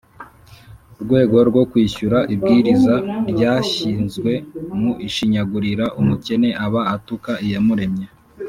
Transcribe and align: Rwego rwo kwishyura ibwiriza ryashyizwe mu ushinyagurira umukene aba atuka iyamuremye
Rwego 1.03 1.37
rwo 1.49 1.63
kwishyura 1.71 2.17
ibwiriza 2.33 2.95
ryashyizwe 3.31 4.31
mu 4.79 4.89
ushinyagurira 5.07 5.85
umukene 6.01 6.49
aba 6.65 6.81
atuka 6.95 7.31
iyamuremye 7.45 8.07